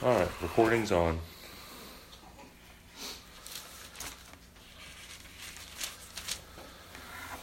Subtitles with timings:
[0.00, 1.18] All right, recording's on.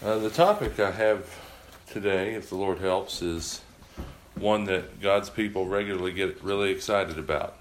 [0.02, 1.28] Uh, the topic I have
[1.86, 3.60] today, if the Lord helps, is
[4.36, 7.58] one that God's people regularly get really excited about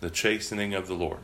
[0.00, 1.20] the chastening of the Lord.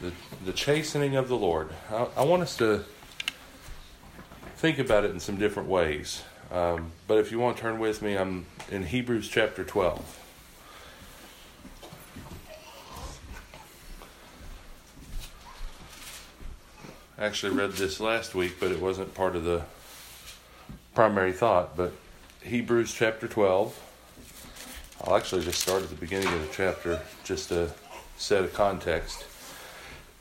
[0.00, 0.12] the,
[0.44, 1.70] the chastening of the Lord.
[1.90, 2.84] I, I want us to
[4.58, 6.22] think about it in some different ways.
[6.50, 10.18] Um, but if you want to turn with me, I'm in Hebrews chapter 12.
[17.18, 19.62] I actually read this last week, but it wasn't part of the
[20.94, 21.76] primary thought.
[21.76, 21.92] But
[22.42, 23.86] Hebrews chapter 12.
[25.04, 27.70] I'll actually just start at the beginning of the chapter just to
[28.16, 29.24] set a context.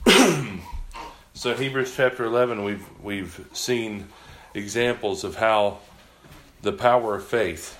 [1.33, 4.07] so Hebrews chapter 11 we've we've seen
[4.53, 5.79] examples of how
[6.61, 7.77] the power of faith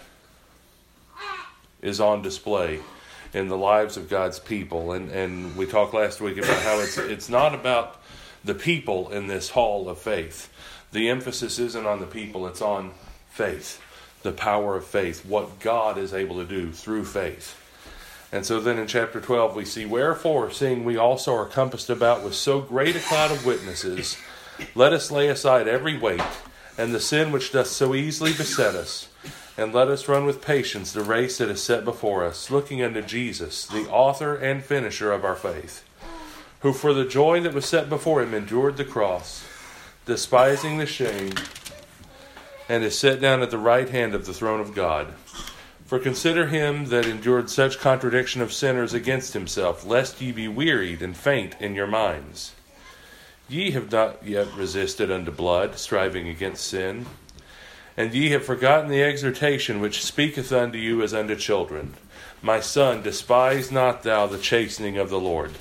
[1.81, 2.80] is on display
[3.33, 4.91] in the lives of God's people.
[4.94, 8.02] And, and we talked last week about how it's, it's not about
[8.44, 10.52] the people in this hall of faith.
[10.91, 12.91] The emphasis isn't on the people, it's on
[13.30, 13.81] faith,
[14.23, 17.55] the power of faith, what God is able to do through faith.
[18.31, 22.23] And so then in chapter 12, we see, Wherefore, seeing we also are compassed about
[22.23, 24.17] with so great a cloud of witnesses,
[24.75, 26.22] let us lay aside every weight
[26.80, 29.09] and the sin which doth so easily beset us.
[29.58, 33.02] And let us run with patience the race that is set before us, looking unto
[33.02, 35.83] Jesus, the author and finisher of our faith,
[36.61, 39.45] who for the joy that was set before him endured the cross,
[40.05, 41.33] despising the shame,
[42.69, 45.07] and is set down at the right hand of the throne of God.
[45.85, 51.02] For consider him that endured such contradiction of sinners against himself, lest ye be wearied
[51.02, 52.53] and faint in your minds.
[53.50, 57.08] Ye have not yet resisted unto blood, striving against sin.
[57.97, 61.95] And ye have forgotten the exhortation which speaketh unto you as unto children.
[62.44, 65.52] My son, despise not thou the chastening of the Lord,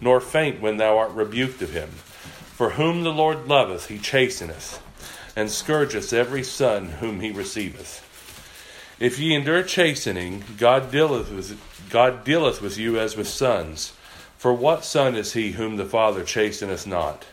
[0.00, 1.88] nor faint when thou art rebuked of him.
[1.88, 4.78] For whom the Lord loveth, he chasteneth,
[5.34, 8.06] and scourgeth every son whom he receiveth.
[9.00, 13.94] If ye endure chastening, God dealeth with, God dealeth with you as with sons.
[14.36, 17.24] For what son is he whom the Father chasteneth not?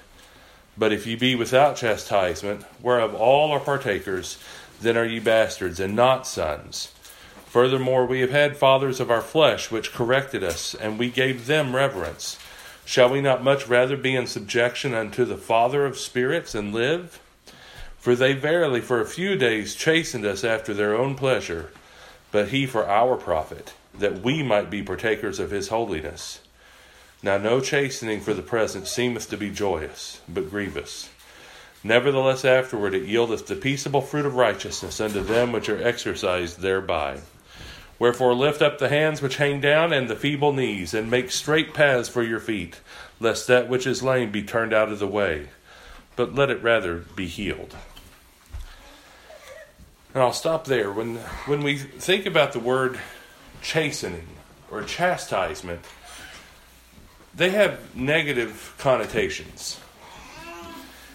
[0.77, 4.37] But if ye be without chastisement, whereof all are partakers,
[4.79, 6.93] then are ye bastards, and not sons.
[7.47, 11.75] Furthermore, we have had fathers of our flesh which corrected us, and we gave them
[11.75, 12.37] reverence.
[12.85, 17.19] Shall we not much rather be in subjection unto the Father of spirits and live?
[17.97, 21.71] For they verily for a few days chastened us after their own pleasure,
[22.31, 26.39] but he for our profit, that we might be partakers of his holiness.
[27.27, 31.09] Now no chastening for the present seemeth to be joyous, but grievous.
[31.83, 37.19] Nevertheless, afterward it yieldeth the peaceable fruit of righteousness unto them which are exercised thereby.
[37.99, 41.73] Wherefore lift up the hands which hang down, and the feeble knees, and make straight
[41.73, 42.79] paths for your feet,
[43.19, 45.49] lest that which is lame be turned out of the way,
[46.15, 47.75] but let it rather be healed.
[50.13, 50.93] And I'll stop there.
[50.93, 52.97] When, when we think about the word
[53.61, 54.29] chastening
[54.71, 55.81] or chastisement,
[57.37, 59.79] they have negative connotations.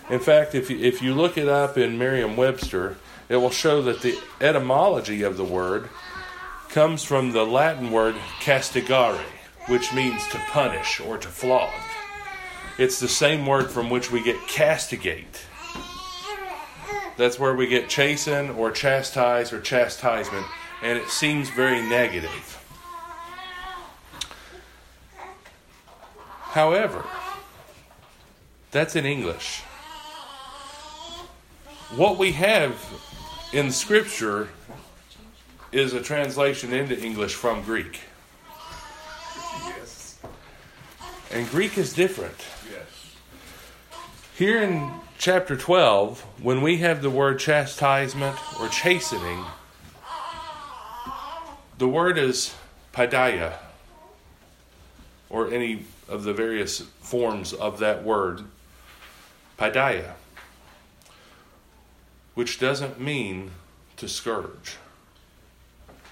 [0.09, 2.97] In fact, if you, if you look it up in Merriam Webster,
[3.29, 5.89] it will show that the etymology of the word
[6.69, 9.21] comes from the Latin word castigare,
[9.67, 11.73] which means to punish or to flog.
[12.79, 15.45] It's the same word from which we get castigate.
[17.17, 20.47] That's where we get chasten or chastise or chastisement,
[20.83, 22.62] and it seems very negative.
[26.53, 27.03] However,
[28.73, 29.61] that's in English.
[31.97, 32.77] What we have
[33.55, 34.51] in Scripture
[35.73, 38.01] is a translation into English from Greek.
[39.65, 40.19] Yes.
[41.31, 42.37] And Greek is different.
[42.71, 43.15] Yes.
[44.37, 49.43] Here in chapter 12, when we have the word chastisement or chastening,
[51.79, 52.55] the word is
[52.93, 53.55] paideia,
[55.33, 58.43] or any of the various forms of that word,
[59.59, 60.13] paideia,
[62.35, 63.51] which doesn't mean
[63.97, 64.77] to scourge.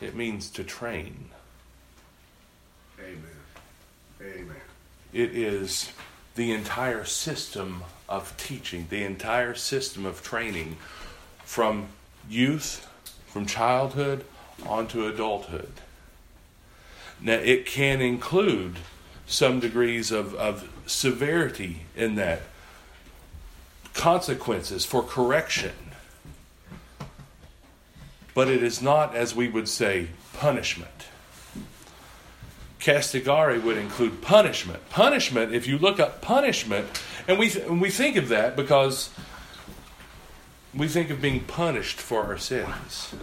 [0.01, 1.27] It means to train.
[2.99, 3.21] Amen.
[4.23, 4.57] Amen.
[5.13, 5.93] It is
[6.35, 10.79] the entire system of teaching, the entire system of training
[11.45, 11.89] from
[12.29, 12.89] youth,
[13.27, 14.25] from childhood,
[14.67, 15.73] onto adulthood.
[17.21, 18.77] Now, it can include
[19.31, 22.43] some degrees of, of severity in that,
[23.94, 25.73] consequences for correction.
[28.35, 31.06] but it is not, as we would say, punishment.
[32.81, 34.88] Castigare would include punishment.
[34.88, 39.11] Punishment, if you look up punishment, and we, and we think of that because
[40.75, 43.15] we think of being punished for our sins.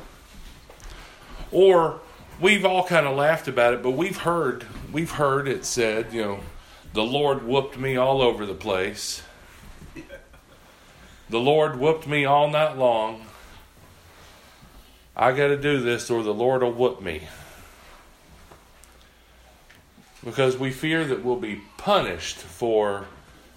[1.52, 2.02] Or
[2.40, 6.22] we've all kind of laughed about it, but we've heard we've heard it said, you
[6.22, 6.40] know,
[6.94, 9.22] the Lord whooped me all over the place.
[11.30, 13.26] The Lord whooped me all night long.
[15.16, 17.28] I got to do this or the Lord will whoop me.
[20.24, 23.08] Because we fear that we'll be punished for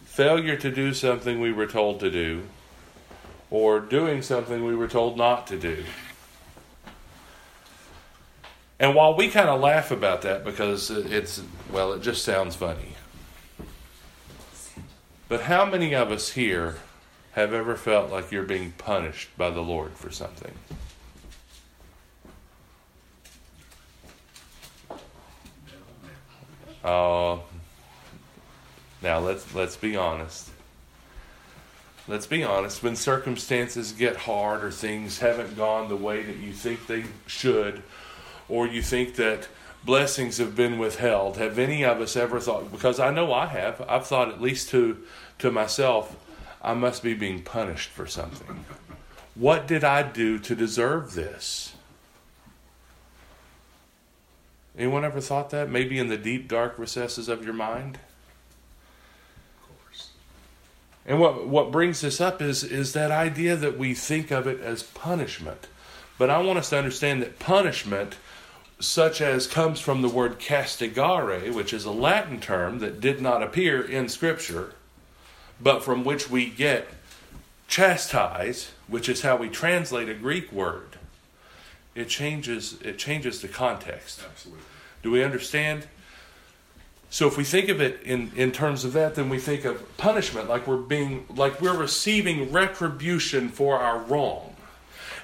[0.05, 2.43] failure to do something we were told to do
[3.51, 5.85] or doing something we were told not to do.
[8.81, 12.95] And while we kind of laugh about that because it's, well, it just sounds funny.
[15.29, 16.79] But how many of us here
[17.33, 20.55] have ever felt like you're being punished by the Lord for something?
[26.83, 27.39] Uh,
[29.03, 30.49] now let's let's be honest.
[32.09, 32.83] Let's be honest.
[32.83, 37.83] When circumstances get hard or things haven't gone the way that you think they should,
[38.51, 39.49] or you think that
[39.85, 42.71] blessings have been withheld, have any of us ever thought?
[42.71, 43.83] Because I know I have.
[43.89, 44.99] I've thought at least to
[45.39, 46.17] to myself,
[46.63, 48.65] I must be being punished for something.
[49.35, 51.75] What did I do to deserve this?
[54.77, 55.71] Anyone ever thought that?
[55.71, 57.99] Maybe in the deep, dark recesses of your mind?
[59.63, 60.11] Of course.
[61.07, 64.61] And what, what brings this up is, is that idea that we think of it
[64.61, 65.67] as punishment.
[66.19, 68.17] But I want us to understand that punishment,
[68.81, 73.43] such as comes from the word castigare, which is a Latin term that did not
[73.43, 74.75] appear in Scripture,
[75.61, 76.89] but from which we get
[77.69, 80.97] chastise, which is how we translate a Greek word
[81.95, 84.23] it changes it changes the context.
[84.25, 84.65] Absolutely.
[85.03, 85.87] Do we understand?
[87.11, 89.97] So if we think of it in, in terms of that, then we think of
[89.97, 94.55] punishment like we're being like we're receiving retribution for our wrong.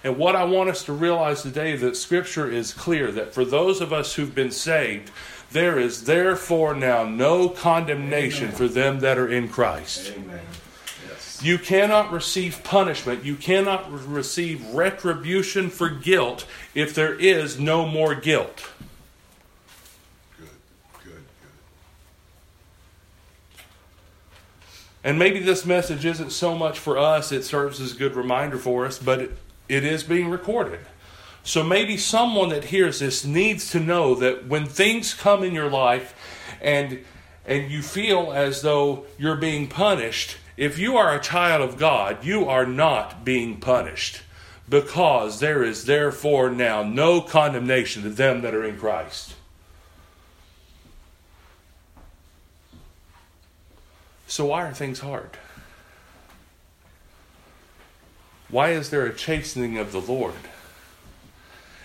[0.07, 3.81] And what I want us to realize today that scripture is clear that for those
[3.81, 5.11] of us who've been saved,
[5.51, 8.57] there is therefore now no condemnation Amen.
[8.57, 10.13] for them that are in Christ.
[10.17, 10.39] Amen.
[11.41, 13.25] You cannot receive punishment.
[13.25, 18.71] You cannot re- receive retribution for guilt if there is no more guilt.
[20.39, 20.49] Good,
[21.03, 21.25] good,
[23.57, 23.65] good.
[25.03, 28.57] And maybe this message isn't so much for us, it serves as a good reminder
[28.57, 29.39] for us, but it,
[29.69, 30.81] it is being recorded.
[31.43, 35.71] So maybe someone that hears this needs to know that when things come in your
[35.71, 36.15] life
[36.61, 37.05] and
[37.45, 42.25] and you feel as though you're being punished, if you are a child of God,
[42.25, 44.23] you are not being punished
[44.69, 49.35] because there is therefore now no condemnation to them that are in Christ.
[54.27, 55.39] So, why are things hard?
[58.49, 60.35] Why is there a chastening of the Lord?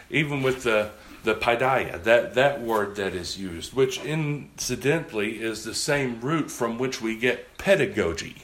[0.09, 0.91] Even with the
[1.23, 6.79] the paideia, that, that word that is used, which incidentally is the same root from
[6.79, 8.43] which we get pedagogy.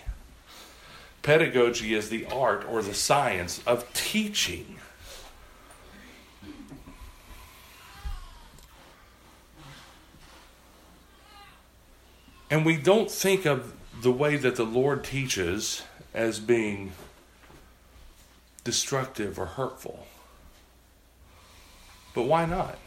[1.23, 4.75] Pedagogy is the art or the science of teaching.
[12.49, 15.81] And we don't think of the way that the Lord teaches
[16.13, 16.93] as being
[18.67, 20.05] destructive or hurtful.
[22.13, 22.77] But why not?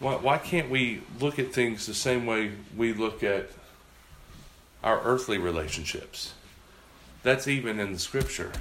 [0.00, 3.48] Why, why can't we look at things the same way we look at
[4.84, 6.34] our earthly relationships.
[7.22, 8.52] That's even in the scripture.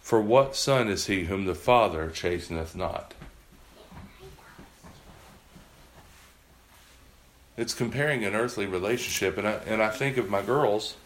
[0.00, 3.14] For what son is he whom the Father chasteneth not?
[7.56, 10.96] It's comparing an earthly relationship, and I, and I think of my girls,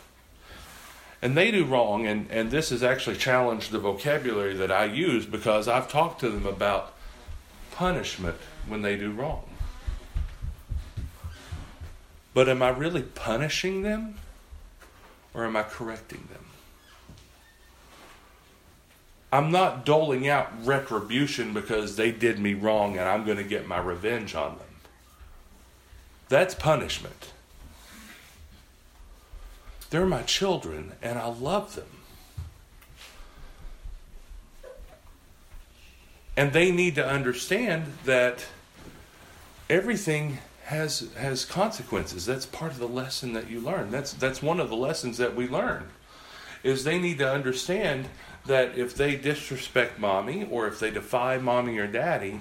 [1.23, 5.26] and they do wrong, and, and this has actually challenged the vocabulary that I use
[5.26, 6.95] because I've talked to them about
[7.73, 9.45] punishment when they do wrong.
[12.33, 14.16] But am I really punishing them
[15.35, 16.45] or am I correcting them?
[19.33, 23.69] I'm not doling out retribution because they did me wrong and I'm going to get
[23.69, 24.66] my revenge on them.
[26.31, 27.33] That's punishment.
[29.91, 31.89] They're my children and I love them.
[36.37, 38.47] And they need to understand that
[39.69, 42.25] everything has has consequences.
[42.25, 43.91] That's part of the lesson that you learn.
[43.91, 45.89] That's that's one of the lessons that we learn.
[46.63, 48.07] Is they need to understand
[48.47, 52.41] that if they disrespect mommy or if they defy mommy or daddy,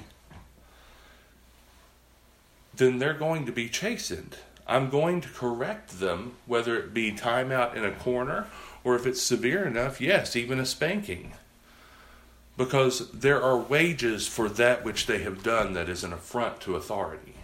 [2.80, 4.38] then they're going to be chastened.
[4.66, 8.48] I'm going to correct them, whether it be timeout in a corner
[8.84, 11.34] or if it's severe enough, yes, even a spanking.
[12.58, 16.76] Because there are wages for that which they have done that is an affront to
[16.76, 17.36] authority.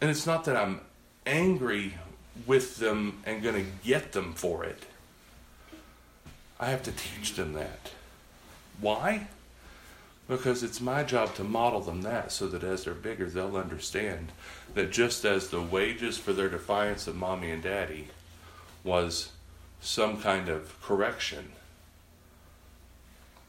[0.00, 0.80] And it's not that I'm
[1.26, 1.94] angry
[2.46, 4.84] with them and going to get them for it.
[6.58, 7.92] I have to teach them that.
[8.80, 9.26] Why?
[10.30, 14.30] Because it's my job to model them that so that as they're bigger, they'll understand
[14.74, 18.06] that just as the wages for their defiance of mommy and daddy
[18.84, 19.32] was
[19.80, 21.50] some kind of correction,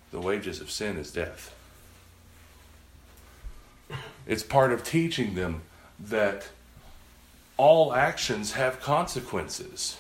[0.10, 1.54] the wages of sin is death.
[4.26, 5.62] It's part of teaching them
[6.00, 6.50] that
[7.58, 10.00] all actions have consequences.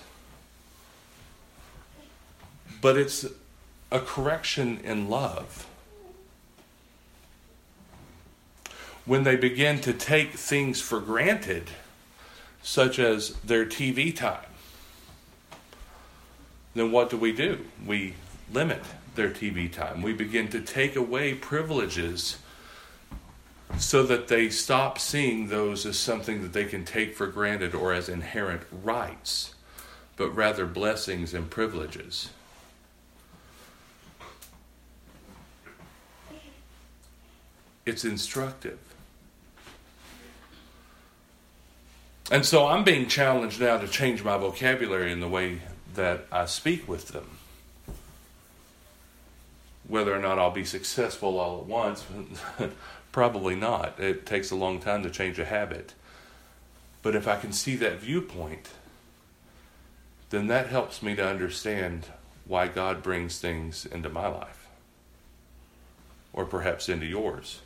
[2.81, 3.27] But it's
[3.91, 5.67] a correction in love.
[9.05, 11.69] When they begin to take things for granted,
[12.61, 14.45] such as their TV time,
[16.75, 17.65] then what do we do?
[17.85, 18.13] We
[18.53, 18.83] limit
[19.15, 20.01] their TV time.
[20.01, 22.37] We begin to take away privileges
[23.77, 27.93] so that they stop seeing those as something that they can take for granted or
[27.93, 29.55] as inherent rights,
[30.17, 32.29] but rather blessings and privileges.
[37.85, 38.90] It's instructive.
[42.31, 45.59] And so I'm being challenged now to change my vocabulary in the way
[45.95, 47.27] that I speak with them.
[49.85, 52.05] Whether or not I'll be successful all at once,
[53.11, 53.99] probably not.
[53.99, 55.93] It takes a long time to change a habit.
[57.01, 58.69] But if I can see that viewpoint,
[60.29, 62.05] then that helps me to understand
[62.45, 64.69] why God brings things into my life,
[66.31, 67.59] or perhaps into yours.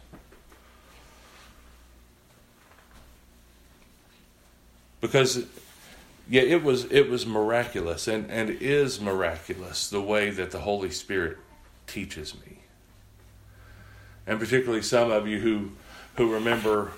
[5.06, 5.46] Because
[6.28, 10.90] yeah, it was it was miraculous and, and is miraculous the way that the Holy
[10.90, 11.38] Spirit
[11.86, 12.58] teaches me.
[14.26, 15.72] And particularly some of you who
[16.16, 16.92] who remember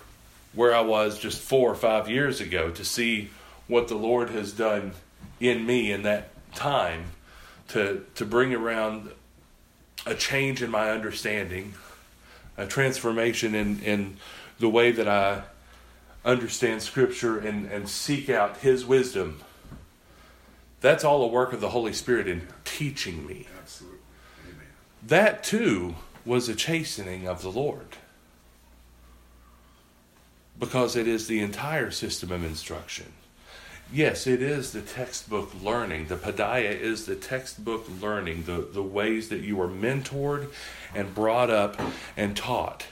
[0.54, 3.30] where I was just four or five years ago to see
[3.68, 4.94] what the Lord has done
[5.42, 7.04] in me in that time
[7.70, 9.12] to to bring around
[10.06, 11.74] a change in my understanding,
[12.56, 14.16] a transformation in, in
[14.60, 15.42] the way that I
[16.27, 19.39] understand Scripture and, and seek out His wisdom.
[20.81, 23.48] That's all a work of the Holy Spirit in teaching me.
[23.60, 24.00] Absolutely.
[24.46, 24.67] Amen.
[25.01, 27.96] That too was a chastening of the Lord.
[30.60, 33.13] Because it is the entire system of instruction.
[33.91, 36.07] Yes, it is the textbook learning.
[36.07, 40.50] The paideia is the textbook learning, the, the ways that you are mentored
[40.93, 41.79] and brought up
[42.17, 42.88] and taught.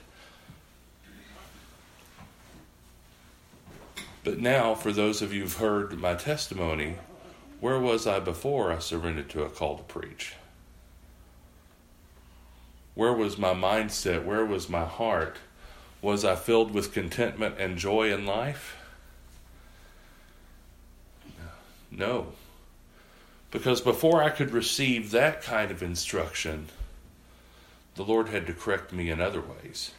[4.26, 6.96] But now, for those of you who've heard my testimony,
[7.60, 10.34] where was I before I surrendered to a call to preach?
[12.96, 14.26] Where was my mindset?
[14.26, 15.38] Where was my heart?
[16.02, 18.78] Was I filled with contentment and joy in life?
[21.92, 22.34] No.
[23.52, 26.70] Because before I could receive that kind of instruction,
[27.94, 29.92] the Lord had to correct me in other ways.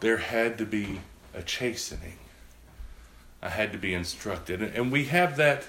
[0.00, 1.00] There had to be
[1.34, 2.18] a chastening.
[3.42, 4.62] I had to be instructed.
[4.62, 5.64] And we have that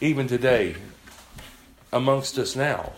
[0.00, 0.76] even today
[1.92, 2.92] amongst us now.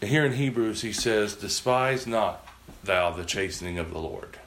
[0.00, 2.46] Here in Hebrews, he says, Despise not
[2.84, 4.38] thou the chastening of the Lord.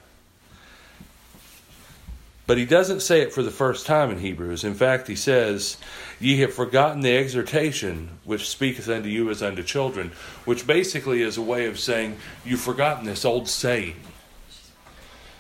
[2.50, 4.64] But he doesn't say it for the first time in Hebrews.
[4.64, 5.78] In fact, he says,
[6.20, 10.14] Ye have forgotten the exhortation which speaketh unto you as unto children,
[10.46, 13.98] which basically is a way of saying, You've forgotten this old saying.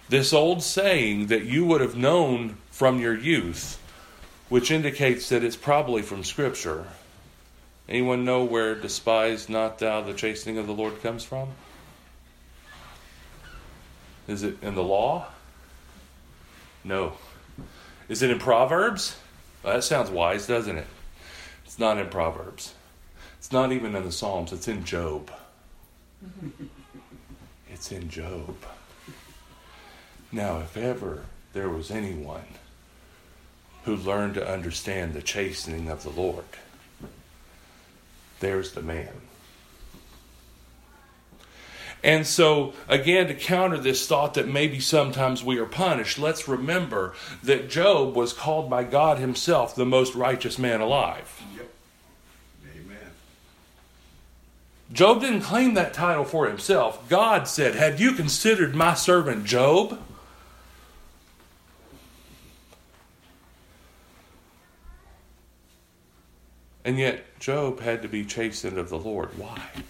[0.10, 3.82] This old saying that you would have known from your youth,
[4.50, 6.86] which indicates that it's probably from Scripture.
[7.88, 11.50] Anyone know where despise not thou the chastening of the Lord comes from?
[14.28, 15.30] Is it in the law?
[16.84, 17.14] No.
[18.08, 19.16] Is it in Proverbs?
[19.64, 20.88] Well, that sounds wise, doesn't it?
[21.66, 22.74] It's not in Proverbs.
[23.38, 24.52] It's not even in the Psalms.
[24.52, 25.32] It's in Job.
[27.72, 28.58] It's in Job.
[30.34, 32.46] Now, if ever there was anyone
[33.86, 36.44] who learned to understand the chastening of the Lord,
[38.42, 39.14] there's the man.
[42.03, 47.13] And so, again, to counter this thought that maybe sometimes we are punished, let's remember
[47.44, 51.41] that Job was called by God Himself the most righteous man alive.
[51.58, 51.70] Yep.
[52.77, 53.12] Amen.
[54.94, 57.08] Job didn't claim that title for himself.
[57.10, 60.00] God said, Have you considered my servant Job?
[66.86, 69.38] And yet, Job had to be chastened of the Lord.
[69.38, 69.62] Why?
[69.75, 69.84] Why?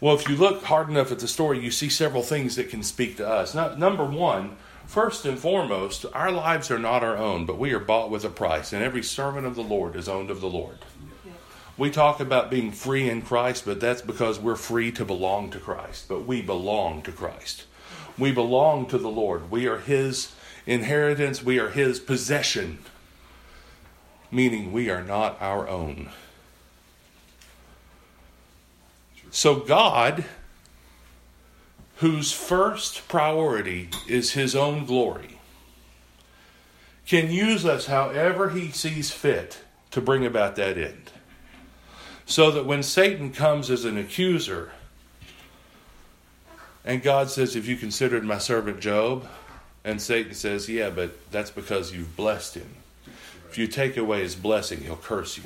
[0.00, 2.84] Well, if you look hard enough at the story, you see several things that can
[2.84, 3.52] speak to us.
[3.52, 7.80] Now, number one, first and foremost, our lives are not our own, but we are
[7.80, 10.78] bought with a price, and every servant of the Lord is owned of the Lord.
[11.76, 15.58] We talk about being free in Christ, but that's because we're free to belong to
[15.58, 16.06] Christ.
[16.08, 17.64] But we belong to Christ.
[18.16, 19.50] We belong to the Lord.
[19.50, 20.32] We are His
[20.66, 22.78] inheritance, we are His possession,
[24.30, 26.10] meaning we are not our own.
[29.30, 30.24] So, God,
[31.96, 35.38] whose first priority is His own glory,
[37.06, 41.10] can use us however He sees fit to bring about that end.
[42.26, 44.72] So that when Satan comes as an accuser,
[46.84, 49.28] and God says, If you considered my servant Job,
[49.84, 52.76] and Satan says, Yeah, but that's because you've blessed him.
[53.50, 55.44] If you take away his blessing, he'll curse you.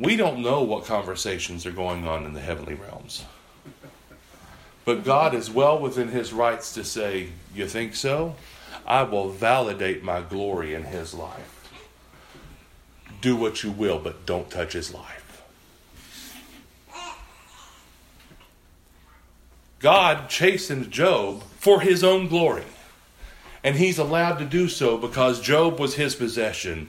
[0.00, 3.26] We don't know what conversations are going on in the heavenly realms.
[4.86, 8.34] But God is well within his rights to say, You think so?
[8.86, 11.70] I will validate my glory in his life.
[13.20, 15.42] Do what you will, but don't touch his life.
[19.80, 22.64] God chastened Job for his own glory.
[23.62, 26.88] And he's allowed to do so because Job was his possession.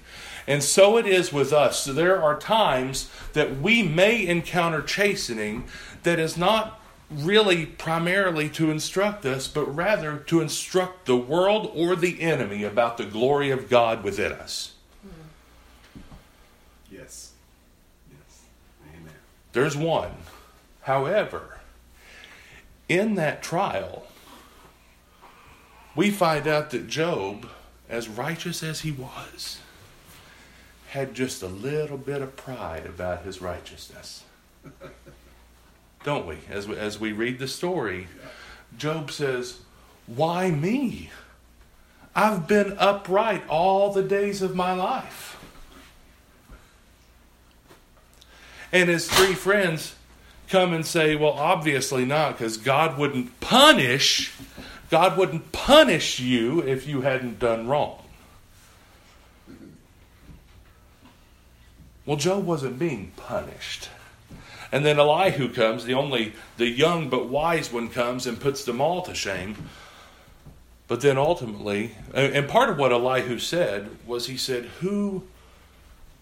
[0.52, 1.80] And so it is with us.
[1.80, 5.64] So there are times that we may encounter chastening
[6.04, 6.78] that is not
[7.10, 12.98] really primarily to instruct us, but rather to instruct the world or the enemy about
[12.98, 14.74] the glory of God within us.
[16.92, 17.32] Yes.
[18.12, 18.42] Yes.
[18.94, 19.14] Amen.
[19.54, 20.12] There's one.
[20.82, 21.62] However,
[22.90, 24.06] in that trial,
[25.96, 27.48] we find out that Job,
[27.88, 29.60] as righteous as he was,
[30.92, 34.24] had just a little bit of pride about his righteousness.
[36.04, 36.40] Don't we?
[36.50, 38.10] As we, as we read the story,
[38.78, 39.62] Job says,
[40.06, 41.10] Why me?
[42.14, 45.42] I've been upright all the days of my life.
[48.74, 49.96] And his three friends
[50.50, 54.34] come and say, Well, obviously not, because God wouldn't punish.
[54.90, 58.04] God wouldn't punish you if you hadn't done wrong.
[62.12, 63.88] Well, Job wasn't being punished.
[64.70, 68.82] And then Elihu comes, the only the young but wise one comes and puts them
[68.82, 69.70] all to shame.
[70.90, 75.24] But then ultimately, and part of what Elihu said was he said, Who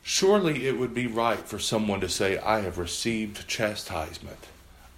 [0.04, 4.46] surely it would be right for someone to say, I have received chastisement,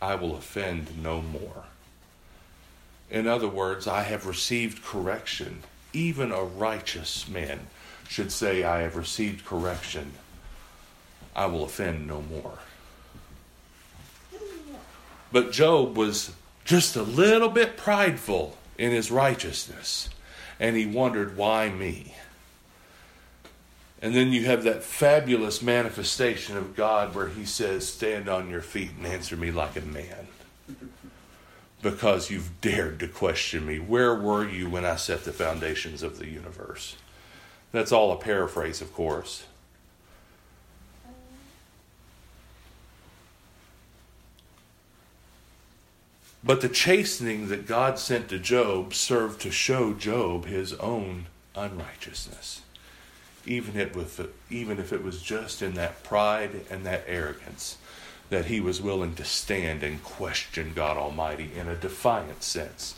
[0.02, 1.68] I will offend no more.
[3.10, 5.64] In other words, I have received correction.
[5.94, 7.68] Even a righteous man
[8.10, 10.12] should say, I have received correction,
[11.36, 12.60] I will offend no more.
[15.32, 16.32] But Job was
[16.66, 20.10] just a little bit prideful in his righteousness,
[20.60, 22.16] and he wondered, why me?
[24.02, 28.62] And then you have that fabulous manifestation of God where he says, Stand on your
[28.62, 30.28] feet and answer me like a man.
[31.84, 33.78] Because you've dared to question me.
[33.78, 36.96] Where were you when I set the foundations of the universe?
[37.72, 39.46] That's all a paraphrase, of course.
[46.44, 52.62] But the chastening that God sent to Job served to show Job his own unrighteousness.
[53.46, 57.78] Even if, even if it was just in that pride and that arrogance
[58.32, 62.96] that he was willing to stand and question God Almighty in a defiant sense.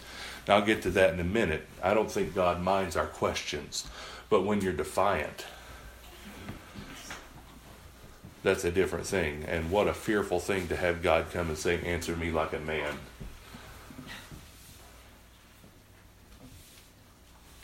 [0.47, 1.65] Now, I'll get to that in a minute.
[1.81, 3.87] I don't think God minds our questions,
[4.29, 5.47] but when you're defiant,
[8.43, 9.43] that's a different thing.
[9.47, 12.59] And what a fearful thing to have God come and say, Answer me like a
[12.59, 12.97] man.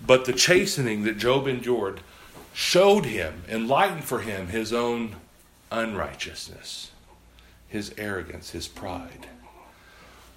[0.10, 2.02] But the chastening that Job endured
[2.52, 5.18] showed him, enlightened for him his own
[5.72, 6.90] unrighteousness,
[7.68, 9.28] his arrogance, his pride.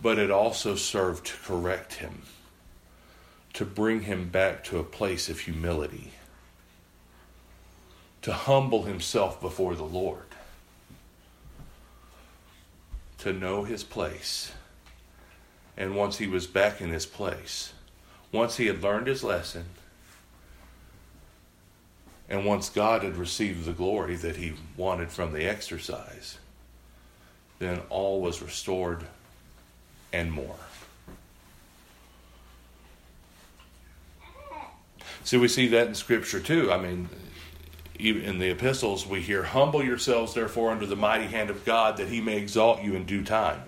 [0.02, 2.20] But it also served to correct him,
[3.54, 6.12] to bring him back to a place of humility,
[8.20, 10.26] to humble himself before the Lord,
[13.20, 14.52] to know his place.
[15.78, 17.72] And once he was back in his place,
[18.32, 19.66] once he had learned his lesson,
[22.28, 26.38] and once God had received the glory that he wanted from the exercise,
[27.58, 29.04] then all was restored
[30.12, 30.56] and more.
[35.24, 36.72] See, we see that in Scripture too.
[36.72, 37.08] I mean,
[37.98, 41.98] even in the epistles, we hear, Humble yourselves, therefore, under the mighty hand of God,
[41.98, 43.62] that he may exalt you in due time.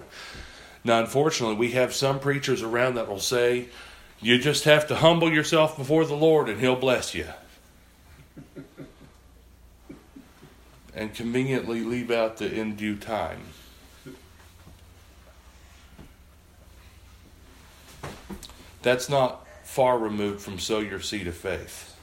[0.83, 3.68] Now, unfortunately, we have some preachers around that will say,
[4.25, 7.27] You just have to humble yourself before the Lord and he'll bless you.
[10.95, 13.43] and conveniently leave out the in due time.
[18.81, 21.95] That's not far removed from sow your seed of faith.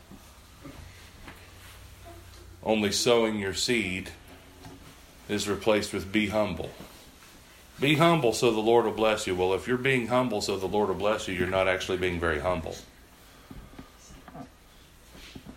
[2.63, 4.11] Only sowing your seed
[5.27, 6.69] is replaced with be humble.
[7.81, 9.35] Be humble so the Lord will bless you.
[9.35, 12.19] Well, if you're being humble so the Lord will bless you, you're not actually being
[12.19, 12.75] very humble.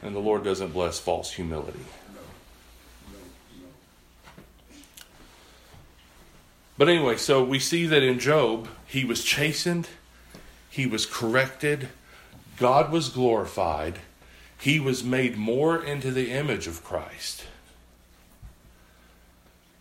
[0.02, 1.84] And the Lord doesn't bless false humility.
[6.78, 9.88] But anyway, so we see that in Job, he was chastened,
[10.70, 11.90] he was corrected,
[12.56, 13.98] God was glorified,
[14.58, 17.44] he was made more into the image of Christ,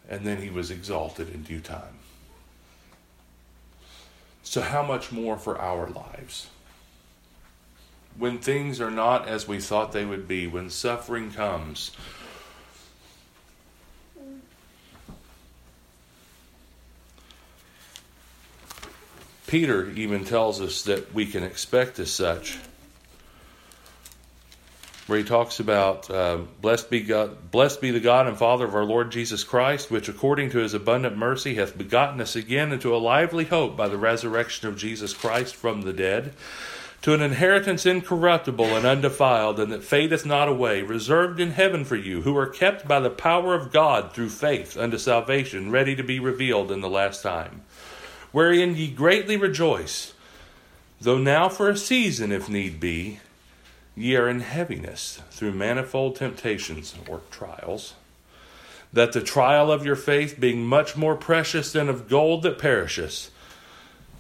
[0.10, 2.03] and then he was exalted in due time.
[4.54, 6.46] So, how much more for our lives?
[8.20, 11.90] When things are not as we thought they would be, when suffering comes,
[19.48, 22.60] Peter even tells us that we can expect as such,
[25.08, 28.76] where he talks about uh, blessed be God, blessed be the God and Father of
[28.76, 32.96] our Lord Jesus Christ, which according to His abundant mercy hath begotten us again into
[32.96, 36.34] a lively hope by the resurrection of Jesus Christ from the dead,
[37.02, 41.98] to an inheritance incorruptible and undefiled, and that fadeth not away, reserved in heaven for
[41.98, 46.04] you, who are kept by the power of God through faith unto salvation, ready to
[46.04, 47.64] be revealed in the last time
[48.34, 50.14] wherein ye greatly rejoice,
[51.00, 53.20] though now for a season, if need be,
[53.96, 57.94] ye are in heaviness through manifold temptations or trials,
[58.92, 63.30] that the trial of your faith, being much more precious than of gold that perisheth,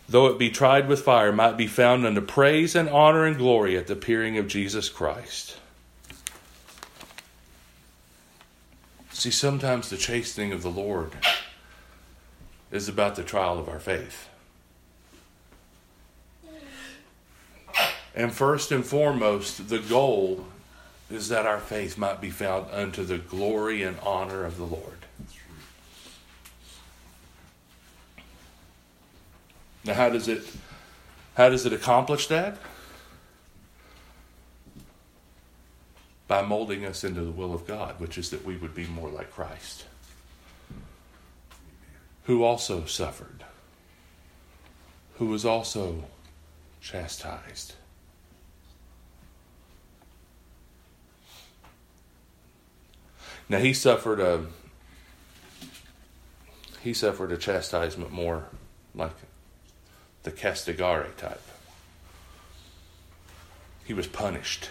[0.09, 3.77] though it be tried with fire, might be found unto praise and honor and glory
[3.77, 5.57] at the appearing of Jesus Christ.
[9.12, 11.12] See, sometimes the chastening of the Lord
[12.71, 14.27] is about the trial of our faith.
[18.15, 20.45] And first and foremost, the goal
[21.10, 25.06] is that our faith might be found unto the glory and honor of the Lord.
[29.86, 30.43] Now how does it
[31.36, 32.58] how does it accomplish that?
[36.28, 39.10] By molding us into the will of God, which is that we would be more
[39.10, 39.86] like Christ
[42.23, 43.43] who also suffered,
[45.15, 46.06] who was also
[46.82, 47.73] chastised.
[53.49, 54.45] Now he suffered a
[56.82, 58.45] he suffered a chastisement more
[58.93, 59.15] like
[60.23, 61.41] the castigare type.
[63.86, 64.69] He was punished.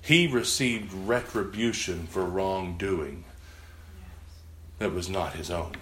[0.00, 3.24] He received retribution for wrongdoing
[4.78, 5.72] that was not his own.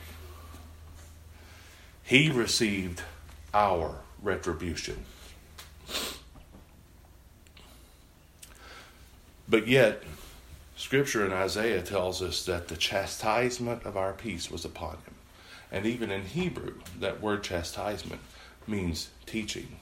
[2.03, 3.03] He received
[3.53, 5.05] our retribution.
[9.49, 10.03] But yet,
[10.77, 15.15] Scripture in Isaiah tells us that the chastisement of our peace was upon him.
[15.71, 18.21] And even in Hebrew, that word chastisement
[18.67, 19.77] means teaching.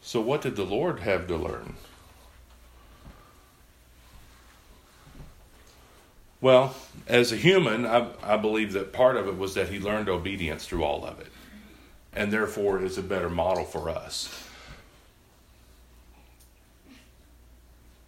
[0.00, 1.74] So, what did the Lord have to learn?
[6.40, 6.74] Well,
[7.06, 10.66] as a human, I, I believe that part of it was that he learned obedience
[10.66, 11.32] through all of it,
[12.14, 14.47] and therefore is a better model for us.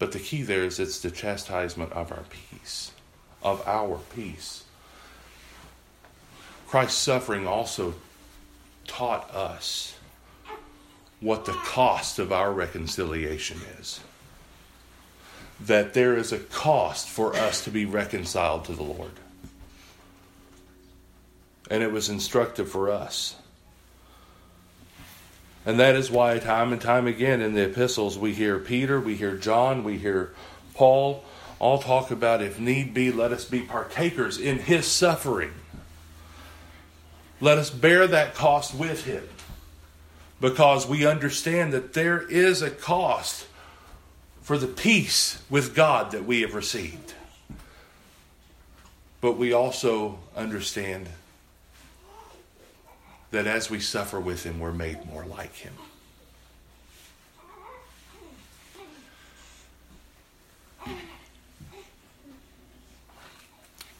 [0.01, 2.91] But the key there is it's the chastisement of our peace,
[3.43, 4.63] of our peace.
[6.65, 7.93] Christ's suffering also
[8.87, 9.95] taught us
[11.19, 13.99] what the cost of our reconciliation is
[15.59, 19.11] that there is a cost for us to be reconciled to the Lord.
[21.69, 23.35] and it was instructive for us.
[25.65, 29.15] And that is why, time and time again in the epistles, we hear Peter, we
[29.15, 30.33] hear John, we hear
[30.73, 31.23] Paul
[31.59, 35.51] all talk about if need be, let us be partakers in his suffering.
[37.39, 39.27] Let us bear that cost with him
[40.39, 43.45] because we understand that there is a cost
[44.41, 47.13] for the peace with God that we have received.
[49.21, 51.07] But we also understand
[53.31, 55.73] that as we suffer with Him, we're made more like Him.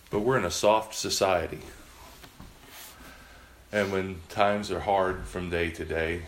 [0.10, 1.62] But we're in a soft society.
[3.72, 6.24] And when times are hard from day to day,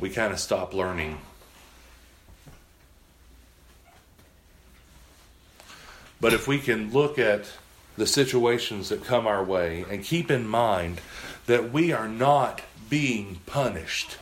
[0.00, 1.18] we kind of stop learning.
[6.20, 7.50] But if we can look at
[7.96, 11.00] the situations that come our way and keep in mind
[11.46, 14.18] that we are not being punished,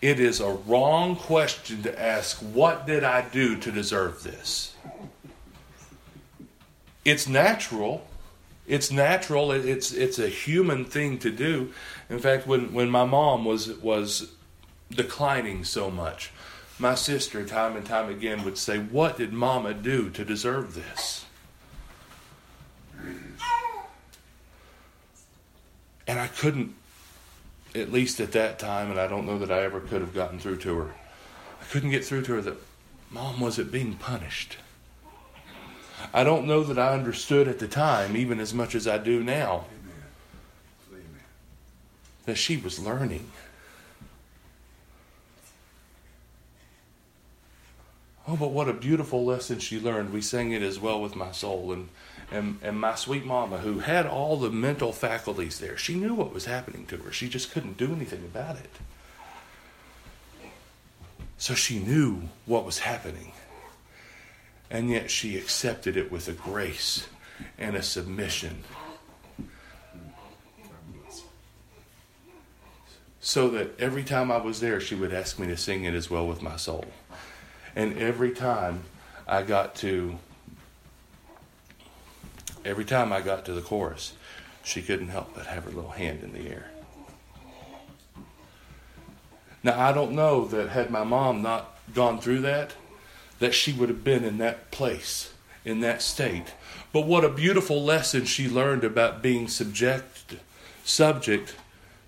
[0.00, 4.74] it is a wrong question to ask, What did I do to deserve this?
[7.04, 8.06] It's natural.
[8.66, 9.50] It's natural.
[9.50, 11.72] It's it's a human thing to do.
[12.10, 14.30] In fact, when, when my mom was was
[14.90, 16.30] declining so much,
[16.78, 21.24] my sister time and time again would say, "What did Mama do to deserve this?"
[26.08, 26.74] And I couldn't,
[27.74, 30.38] at least at that time, and I don't know that I ever could have gotten
[30.38, 30.94] through to her.
[31.60, 32.56] I couldn't get through to her that
[33.10, 34.56] Mom wasn't being punished.
[36.14, 39.22] I don't know that I understood at the time, even as much as I do
[39.22, 39.66] now,
[40.90, 41.02] Amen.
[42.24, 43.30] that she was learning.
[48.26, 50.12] Oh, but what a beautiful lesson she learned.
[50.12, 51.72] We sang it as well with my soul.
[51.72, 51.88] And,
[52.30, 56.32] and, and my sweet mama, who had all the mental faculties there, she knew what
[56.32, 57.12] was happening to her.
[57.12, 58.70] She just couldn't do anything about it.
[61.38, 63.32] So she knew what was happening.
[64.70, 67.06] And yet she accepted it with a grace
[67.56, 68.64] and a submission.
[73.20, 76.10] So that every time I was there, she would ask me to sing it as
[76.10, 76.84] well with my soul.
[77.74, 78.84] And every time
[79.26, 80.18] I got to
[82.68, 84.12] every time I got to the chorus,
[84.62, 86.70] she couldn't help but have her little hand in the air.
[89.62, 92.74] Now I don't know that had my mom not gone through that,
[93.38, 95.32] that she would have been in that place,
[95.64, 96.54] in that state.
[96.92, 100.36] But what a beautiful lesson she learned about being subject
[100.84, 101.54] subject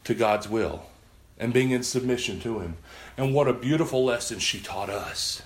[0.04, 0.86] to God's will
[1.38, 2.76] and being in submission to him.
[3.16, 5.42] And what a beautiful lesson she taught us.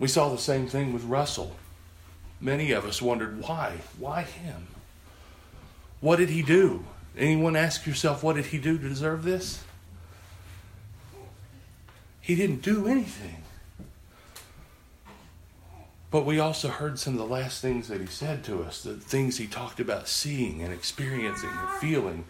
[0.00, 1.54] We saw the same thing with Russell.
[2.40, 3.76] Many of us wondered why?
[3.98, 4.66] Why him?
[6.00, 6.84] What did he do?
[7.16, 9.62] Anyone ask yourself, what did he do to deserve this?
[12.22, 13.42] He didn't do anything.
[16.10, 18.94] But we also heard some of the last things that he said to us, the
[18.94, 22.24] things he talked about seeing and experiencing and feeling.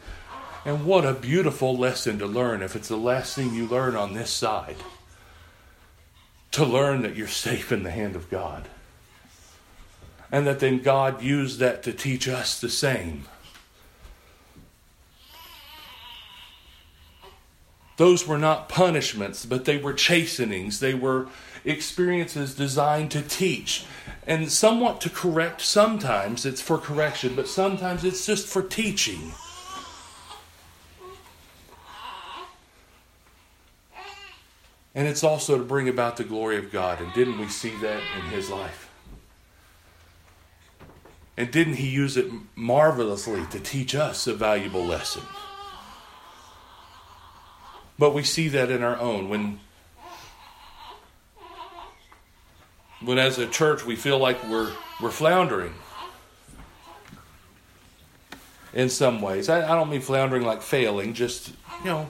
[0.64, 4.12] And what a beautiful lesson to learn if it's the last thing you learn on
[4.12, 4.76] this side
[6.52, 8.68] to learn that you're safe in the hand of God.
[10.32, 13.24] And that then God used that to teach us the same.
[17.96, 20.80] Those were not punishments, but they were chastenings.
[20.80, 21.28] They were
[21.64, 23.84] experiences designed to teach
[24.26, 25.60] and somewhat to correct.
[25.60, 29.32] Sometimes it's for correction, but sometimes it's just for teaching.
[34.94, 37.00] And it's also to bring about the glory of God.
[37.00, 38.90] And didn't we see that in his life?
[41.36, 45.22] And didn't he use it marvelously to teach us a valuable lesson?
[47.98, 49.28] But we see that in our own.
[49.28, 49.60] When,
[53.02, 55.74] when as a church we feel like we're, we're floundering
[58.72, 59.48] in some ways.
[59.48, 61.50] I, I don't mean floundering like failing, just,
[61.84, 62.08] you know,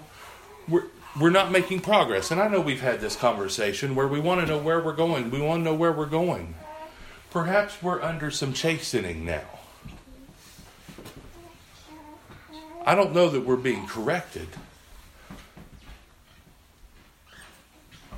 [0.69, 0.85] we're,
[1.19, 2.31] we're not making progress.
[2.31, 5.31] And I know we've had this conversation where we want to know where we're going.
[5.31, 6.55] We want to know where we're going.
[7.31, 9.43] Perhaps we're under some chastening now.
[12.85, 14.49] I don't know that we're being corrected.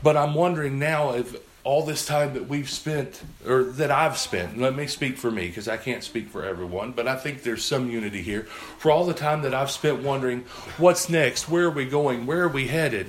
[0.02, 4.58] But I'm wondering now if all this time that we've spent, or that I've spent,
[4.58, 7.64] let me speak for me because I can't speak for everyone, but I think there's
[7.64, 8.42] some unity here.
[8.78, 10.40] For all the time that I've spent wondering,
[10.78, 11.48] what's next?
[11.48, 12.26] Where are we going?
[12.26, 13.06] Where are we headed?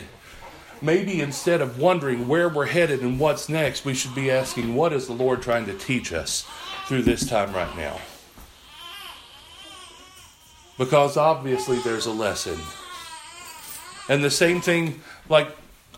[0.83, 4.91] maybe instead of wondering where we're headed and what's next, we should be asking, what
[4.91, 6.45] is the Lord trying to teach us
[6.87, 7.97] through this time right now?
[10.77, 12.59] Because obviously there's a lesson.
[14.09, 15.47] And the same thing, like,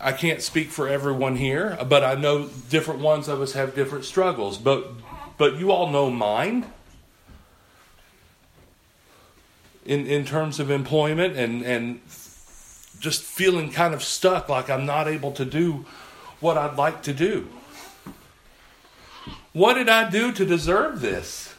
[0.00, 4.04] I can't speak for everyone here, but I know different ones of us have different
[4.04, 4.58] struggles.
[4.58, 4.90] But,
[5.38, 6.66] but you all know mine
[9.86, 12.00] in, in terms of employment and, and
[13.00, 15.86] just feeling kind of stuck, like I'm not able to do
[16.40, 17.48] what I'd like to do.
[19.52, 21.54] What did I do to deserve this?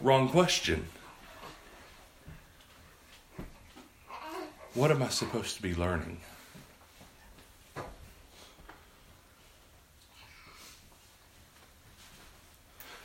[0.00, 0.86] Wrong question.
[4.74, 6.18] What am I supposed to be learning?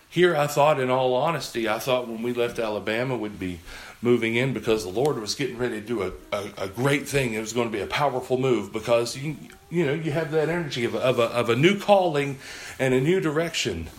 [0.10, 3.60] Here, I thought, in all honesty, I thought when we left Alabama, we'd be
[4.01, 7.34] moving in because the Lord was getting ready to do a, a, a great thing.
[7.34, 9.36] It was going to be a powerful move because you,
[9.69, 12.39] you know you have that energy of a, of a, of a new calling
[12.80, 13.89] and a new direction.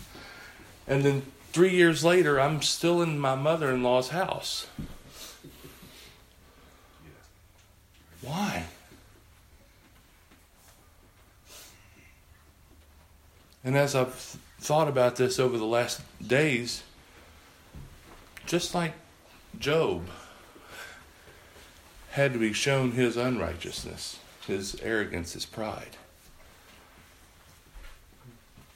[0.86, 4.66] And then three years later, I'm still in my mother in law's house.
[8.28, 8.64] Why?
[13.64, 14.12] And as I've
[14.60, 16.82] thought about this over the last days,
[18.44, 18.92] just like
[19.58, 20.08] Job
[22.10, 25.96] had to be shown his unrighteousness, his arrogance, his pride.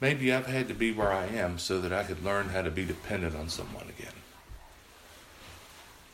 [0.01, 2.71] Maybe I've had to be where I am so that I could learn how to
[2.71, 4.13] be dependent on someone again.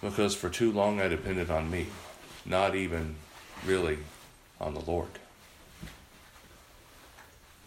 [0.01, 1.87] Because for too long I depended on me,
[2.45, 3.15] not even
[3.65, 3.97] really
[4.59, 5.09] on the Lord.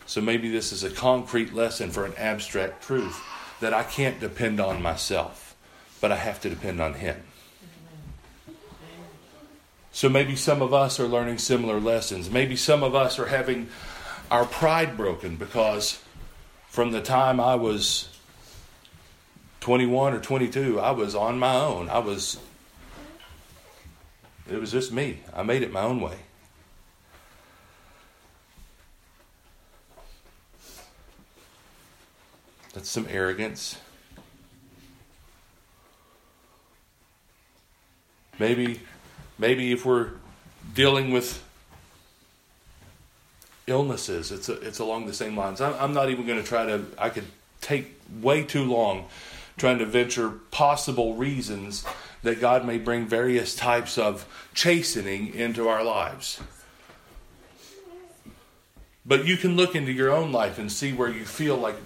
[0.07, 3.21] So maybe this is a concrete lesson for an abstract truth
[3.61, 5.57] that I can't depend on myself,
[6.01, 7.17] but I have to depend on Him.
[9.93, 12.31] So maybe some of us are learning similar lessons.
[12.31, 13.69] Maybe some of us are having
[14.31, 16.03] our pride broken because
[16.69, 18.09] from the time I was
[19.61, 21.89] 21 or 22, I was on my own.
[21.91, 22.39] I was,
[24.53, 25.21] it was just me.
[25.35, 26.17] I made it my own way.
[32.75, 33.79] That's some arrogance.
[38.39, 38.81] Maybe,
[39.39, 40.11] maybe if we're
[40.75, 41.43] dealing with
[43.67, 45.61] illnesses, it's a, it's along the same lines.
[45.61, 46.85] I'm, I'm not even going to try to.
[46.99, 47.27] I could
[47.61, 49.07] take way too long
[49.63, 51.85] trying to venture possible reasons
[52.25, 56.41] that God may bring various types of chastening into our lives.
[59.07, 61.77] But you can look into your own life and see where you feel like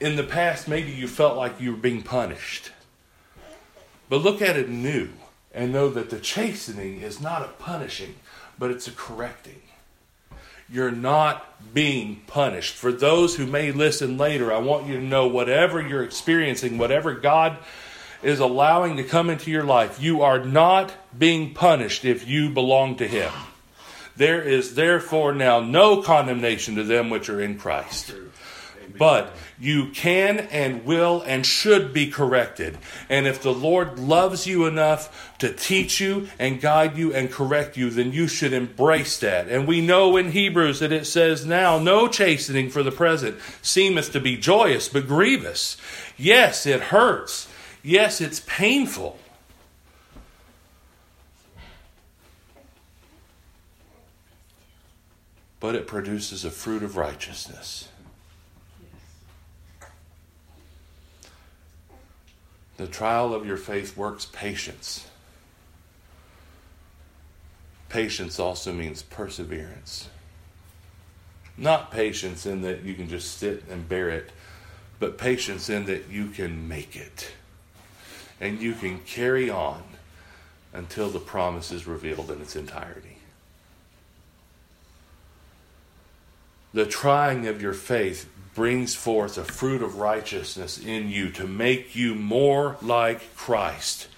[0.00, 2.72] in the past, maybe you felt like you were being punished.
[4.08, 5.10] But look at it new
[5.52, 8.14] and know that the chastening is not a punishing,
[8.58, 9.60] but it's a correcting.
[10.68, 12.74] You're not being punished.
[12.74, 17.14] For those who may listen later, I want you to know whatever you're experiencing, whatever
[17.14, 17.58] God
[18.22, 22.96] is allowing to come into your life, you are not being punished if you belong
[22.96, 23.32] to Him.
[24.16, 28.14] There is therefore now no condemnation to them which are in Christ.
[28.98, 32.78] But you can and will and should be corrected.
[33.08, 37.76] And if the Lord loves you enough to teach you and guide you and correct
[37.76, 39.48] you, then you should embrace that.
[39.48, 44.12] And we know in Hebrews that it says, Now no chastening for the present seemeth
[44.12, 45.76] to be joyous, but grievous.
[46.16, 47.48] Yes, it hurts.
[47.82, 49.18] Yes, it's painful.
[55.60, 57.88] But it produces a fruit of righteousness.
[62.76, 65.06] The trial of your faith works patience.
[67.88, 70.08] Patience also means perseverance.
[71.56, 74.30] Not patience in that you can just sit and bear it,
[74.98, 77.32] but patience in that you can make it.
[78.40, 79.82] And you can carry on
[80.74, 83.16] until the promise is revealed in its entirety.
[86.74, 91.94] The trying of your faith brings forth a fruit of righteousness in you to make
[91.94, 94.08] you more like Christ.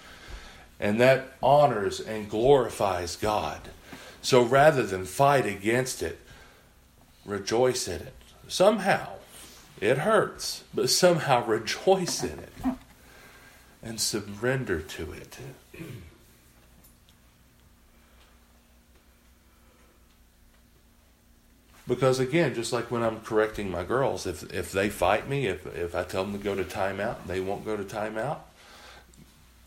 [0.79, 3.59] And that honors and glorifies God.
[4.21, 6.19] So rather than fight against it,
[7.25, 8.13] rejoice in it.
[8.47, 9.09] Somehow,
[9.81, 12.53] it hurts, but somehow rejoice in it
[13.83, 15.37] and surrender to it.
[21.89, 25.65] Because again, just like when I'm correcting my girls, if if they fight me, if
[25.75, 28.37] if I tell them to go to timeout, they won't go to timeout.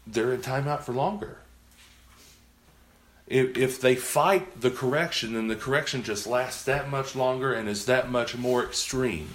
[0.06, 1.38] they're in timeout for longer.
[3.26, 7.68] If, if they fight the correction, then the correction just lasts that much longer and
[7.68, 9.30] is that much more extreme.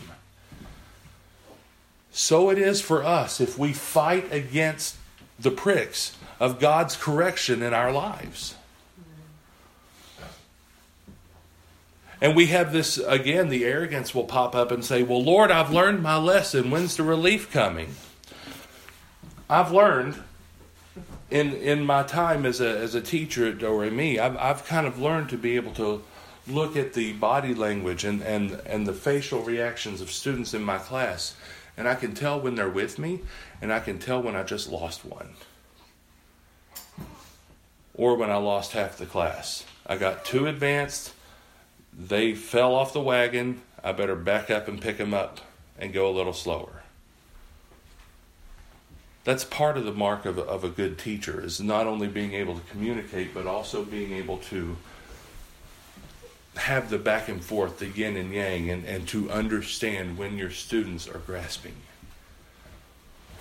[2.12, 4.98] So it is for us if we fight against
[5.40, 8.56] the pricks of God's correction in our lives.
[12.20, 15.72] And we have this, again, the arrogance will pop up and say, Well, Lord, I've
[15.72, 16.72] learned my lesson.
[16.72, 17.96] When's the relief coming?
[19.50, 20.22] I've learned
[21.30, 25.00] in in my time as a as a teacher at Doremi, I've I've kind of
[25.00, 26.02] learned to be able to
[26.48, 30.78] look at the body language and, and, and the facial reactions of students in my
[30.78, 31.36] class,
[31.76, 33.20] and I can tell when they're with me,
[33.62, 35.32] and I can tell when I just lost one.
[37.94, 39.66] Or when I lost half the class.
[39.86, 41.14] I got too advanced
[41.98, 43.62] they fell off the wagon.
[43.84, 45.40] I better back up and pick them up
[45.80, 46.84] and go a little slower.
[49.24, 52.34] That's part of the mark of a, of a good teacher is not only being
[52.34, 54.78] able to communicate, but also being able to
[56.56, 60.50] have the back and forth, the yin and yang, and, and to understand when your
[60.50, 61.76] students are grasping.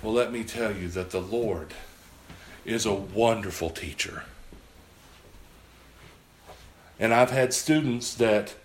[0.03, 1.73] Well, let me tell you that the Lord
[2.65, 4.23] is a wonderful teacher.
[6.99, 8.55] And I've had students that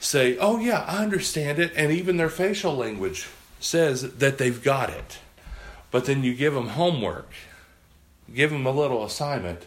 [0.00, 1.72] say, Oh, yeah, I understand it.
[1.76, 3.28] And even their facial language
[3.60, 5.18] says that they've got it.
[5.90, 7.30] But then you give them homework,
[8.34, 9.66] give them a little assignment,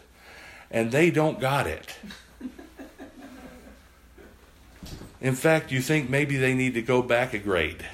[0.70, 1.96] and they don't got it.
[5.20, 7.84] In fact, you think maybe they need to go back a grade.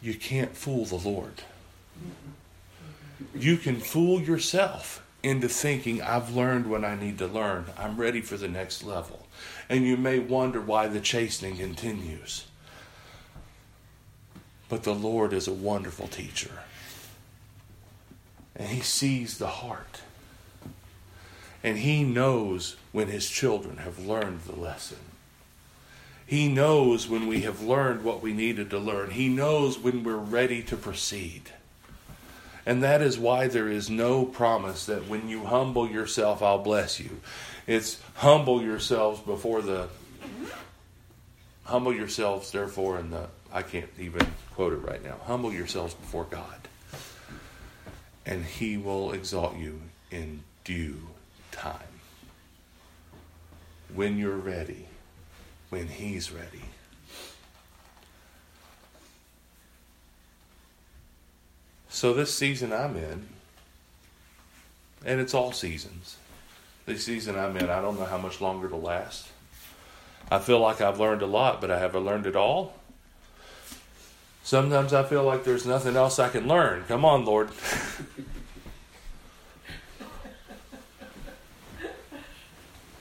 [0.00, 1.42] You can't fool the Lord
[3.34, 7.66] you can fool yourself into thinking, I've learned what I need to learn.
[7.78, 9.26] I'm ready for the next level.
[9.68, 12.46] And you may wonder why the chastening continues.
[14.68, 16.50] But the Lord is a wonderful teacher.
[18.56, 20.00] And He sees the heart.
[21.62, 24.98] And He knows when His children have learned the lesson.
[26.24, 29.10] He knows when we have learned what we needed to learn.
[29.10, 31.50] He knows when we're ready to proceed.
[32.66, 37.00] And that is why there is no promise that when you humble yourself, I'll bless
[37.00, 37.20] you.
[37.66, 39.88] It's humble yourselves before the.
[41.64, 43.28] Humble yourselves, therefore, in the.
[43.52, 45.16] I can't even quote it right now.
[45.24, 46.68] Humble yourselves before God,
[48.26, 49.80] and He will exalt you
[50.10, 51.00] in due
[51.52, 51.76] time.
[53.94, 54.86] When you're ready,
[55.70, 56.69] when He's ready.
[61.90, 63.26] So this season I'm in,
[65.04, 66.16] and it's all seasons.
[66.86, 69.26] This season I'm in, I don't know how much longer it'll last.
[70.30, 72.74] I feel like I've learned a lot, but I haven't learned it all.
[74.44, 76.84] Sometimes I feel like there's nothing else I can learn.
[76.84, 77.48] Come on, Lord.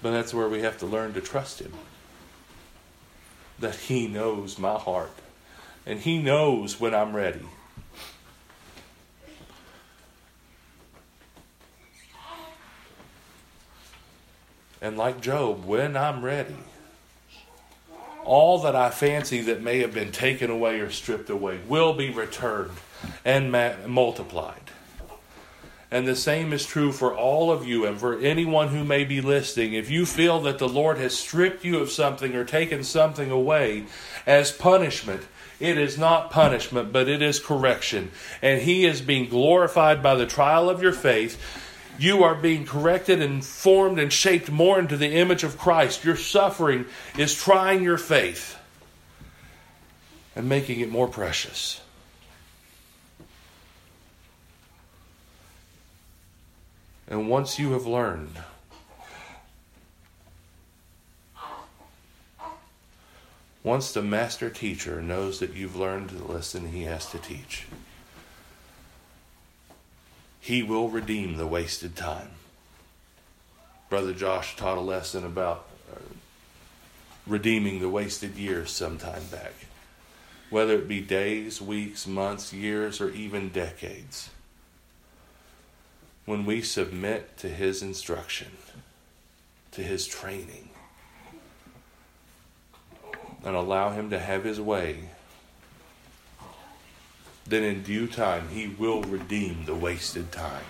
[0.01, 1.73] but that's where we have to learn to trust Him.
[3.59, 5.13] That He knows my heart.
[5.85, 7.45] And He knows when I'm ready.
[14.81, 16.55] And like Job, when I'm ready,
[18.23, 22.09] all that I fancy that may have been taken away or stripped away will be
[22.09, 22.71] returned
[23.25, 23.51] and
[23.87, 24.61] multiplied.
[25.91, 29.21] And the same is true for all of you and for anyone who may be
[29.21, 29.73] listening.
[29.73, 33.85] If you feel that the Lord has stripped you of something or taken something away
[34.27, 35.23] as punishment,
[35.59, 38.11] it is not punishment, but it is correction.
[38.41, 41.41] And He is being glorified by the trial of your faith
[41.99, 46.05] you are being corrected and formed and shaped more into the image of Christ.
[46.05, 46.85] Your suffering
[47.17, 48.57] is trying your faith
[50.35, 51.81] and making it more precious.
[57.07, 58.37] And once you have learned,
[63.63, 67.65] once the master teacher knows that you've learned the lesson he has to teach,
[70.39, 72.31] he will redeem the wasted time.
[73.89, 75.99] Brother Josh taught a lesson about uh,
[77.27, 79.53] redeeming the wasted years some time back,
[80.49, 84.29] whether it be days, weeks, months, years, or even decades.
[86.25, 88.51] When we submit to His instruction,
[89.71, 90.69] to His training,
[93.43, 95.09] and allow Him to have His way
[97.49, 100.63] then in due time he will redeem the wasted time.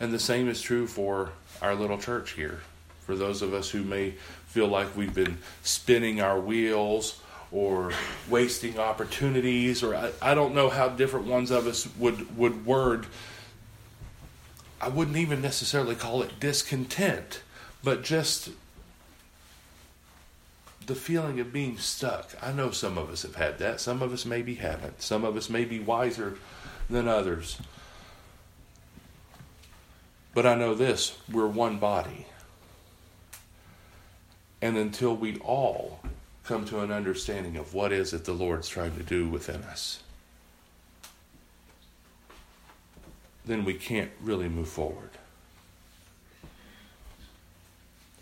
[0.00, 1.30] And the same is true for
[1.62, 2.60] our little church here.
[3.06, 4.14] For those of us who may
[4.46, 7.20] feel like we've been spinning our wheels
[7.52, 7.92] or
[8.28, 13.06] wasting opportunities, or I, I don't know how different ones of us would, would word.
[14.80, 17.42] I wouldn't even necessarily call it discontent,
[17.82, 18.50] but just
[20.86, 22.34] the feeling of being stuck.
[22.42, 23.80] I know some of us have had that.
[23.80, 25.02] Some of us maybe haven't.
[25.02, 26.36] Some of us may be wiser
[26.90, 27.58] than others.
[30.34, 32.26] But I know this we're one body.
[34.60, 36.00] And until we all
[36.44, 40.02] come to an understanding of what is it the Lord's trying to do within us,
[43.44, 45.10] then we can't really move forward.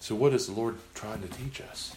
[0.00, 1.94] So, what is the Lord trying to teach us?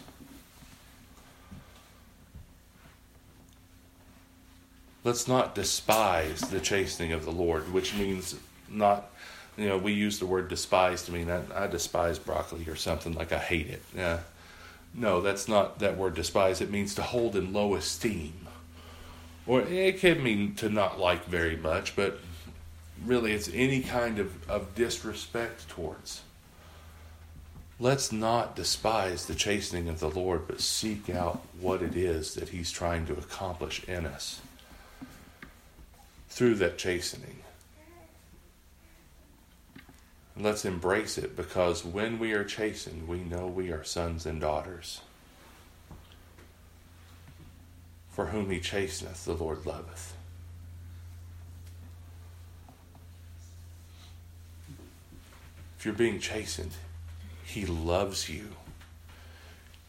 [5.06, 8.34] Let's not despise the chastening of the Lord, which means
[8.68, 9.08] not,
[9.56, 13.14] you know, we use the word despise to mean I, I despise broccoli or something
[13.14, 13.84] like I hate it.
[13.94, 14.18] Yeah.
[14.92, 16.60] No, that's not that word despise.
[16.60, 18.48] It means to hold in low esteem.
[19.46, 22.18] Or it can mean to not like very much, but
[23.04, 26.22] really it's any kind of, of disrespect towards.
[27.78, 32.48] Let's not despise the chastening of the Lord, but seek out what it is that
[32.48, 34.40] He's trying to accomplish in us
[36.36, 37.38] through that chastening.
[40.38, 45.00] Let's embrace it because when we are chastened, we know we are sons and daughters.
[48.10, 50.14] For whom he chasteneth, the Lord loveth.
[55.78, 56.72] If you're being chastened,
[57.46, 58.48] he loves you.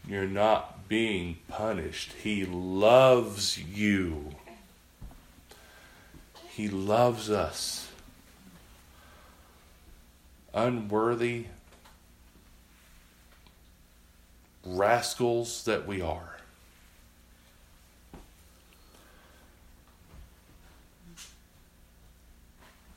[0.06, 2.14] You're not being punished.
[2.22, 4.30] He loves you.
[6.58, 7.88] He loves us
[10.52, 11.44] unworthy
[14.64, 16.38] rascals that we are.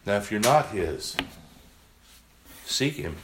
[0.07, 1.15] Now, if you're not His,
[2.65, 3.15] seek Him.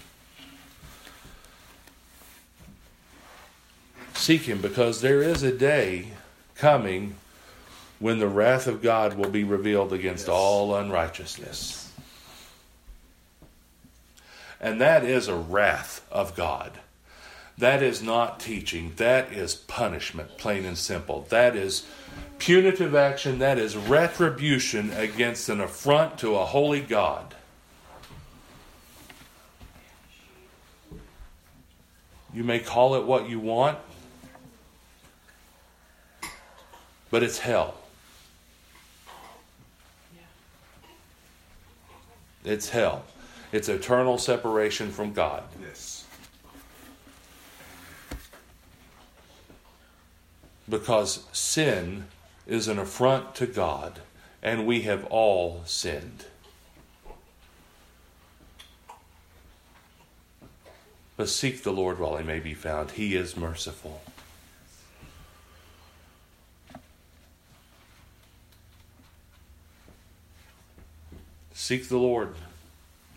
[4.14, 6.10] Seek Him because there is a day
[6.54, 7.16] coming
[8.00, 10.36] when the wrath of God will be revealed against yes.
[10.36, 11.92] all unrighteousness.
[14.60, 16.80] And that is a wrath of God.
[17.58, 18.94] That is not teaching.
[18.98, 21.26] That is punishment, plain and simple.
[21.30, 21.88] That is
[22.38, 23.40] punitive action.
[23.40, 27.34] That is retribution against an affront to a holy God.
[32.34, 33.80] You may call it what you want,
[37.10, 37.76] but it's hell.
[42.48, 43.04] It's hell.
[43.52, 45.44] It's eternal separation from God.
[45.62, 46.06] Yes.
[50.70, 52.06] Because sin
[52.46, 54.00] is an affront to God,
[54.42, 56.26] and we have all sinned.
[61.18, 62.92] But seek the Lord while he may be found.
[62.92, 64.02] He is merciful.
[71.60, 72.36] Seek the Lord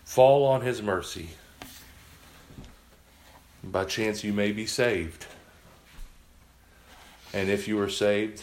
[0.03, 1.29] Fall on his mercy.
[3.63, 5.27] By chance, you may be saved.
[7.35, 8.43] And if you are saved,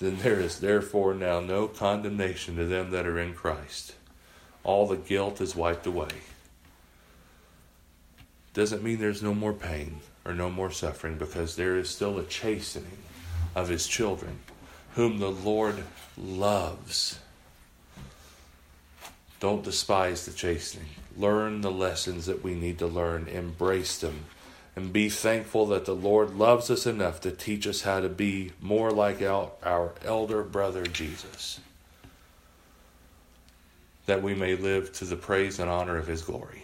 [0.00, 3.94] then there is therefore now no condemnation to them that are in Christ.
[4.64, 6.22] All the guilt is wiped away.
[8.54, 12.24] Doesn't mean there's no more pain or no more suffering because there is still a
[12.24, 12.98] chastening
[13.54, 14.38] of his children,
[14.94, 15.84] whom the Lord
[16.16, 17.18] loves.
[19.44, 20.88] Don't despise the chastening.
[21.18, 24.24] Learn the lessons that we need to learn, embrace them,
[24.74, 28.52] and be thankful that the Lord loves us enough to teach us how to be
[28.58, 31.60] more like our, our elder brother Jesus,
[34.06, 36.63] that we may live to the praise and honor of his glory.